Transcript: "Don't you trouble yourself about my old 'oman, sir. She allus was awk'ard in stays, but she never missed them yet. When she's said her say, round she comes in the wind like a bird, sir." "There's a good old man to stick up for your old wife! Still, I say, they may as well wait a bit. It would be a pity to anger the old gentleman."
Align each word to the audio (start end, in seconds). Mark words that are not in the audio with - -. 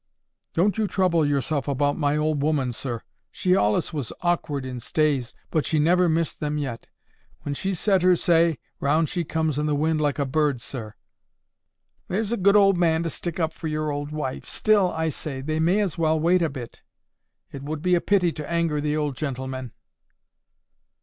"Don't 0.55 0.79
you 0.79 0.87
trouble 0.87 1.27
yourself 1.27 1.67
about 1.67 1.95
my 1.95 2.17
old 2.17 2.43
'oman, 2.43 2.71
sir. 2.73 3.03
She 3.29 3.53
allus 3.55 3.93
was 3.93 4.11
awk'ard 4.23 4.65
in 4.65 4.79
stays, 4.79 5.35
but 5.51 5.63
she 5.63 5.77
never 5.77 6.09
missed 6.09 6.39
them 6.39 6.57
yet. 6.57 6.87
When 7.43 7.53
she's 7.53 7.79
said 7.79 8.01
her 8.01 8.15
say, 8.15 8.57
round 8.79 9.09
she 9.09 9.23
comes 9.23 9.59
in 9.59 9.67
the 9.67 9.75
wind 9.75 10.01
like 10.01 10.17
a 10.17 10.25
bird, 10.25 10.59
sir." 10.59 10.95
"There's 12.07 12.31
a 12.31 12.37
good 12.37 12.55
old 12.55 12.79
man 12.79 13.03
to 13.03 13.11
stick 13.11 13.39
up 13.39 13.53
for 13.53 13.67
your 13.67 13.91
old 13.91 14.09
wife! 14.11 14.45
Still, 14.47 14.91
I 14.91 15.09
say, 15.09 15.39
they 15.39 15.59
may 15.59 15.81
as 15.81 15.99
well 15.99 16.19
wait 16.19 16.41
a 16.41 16.49
bit. 16.49 16.81
It 17.51 17.61
would 17.61 17.83
be 17.83 17.93
a 17.93 18.01
pity 18.01 18.31
to 18.31 18.49
anger 18.51 18.81
the 18.81 18.97
old 18.97 19.15
gentleman." 19.15 19.71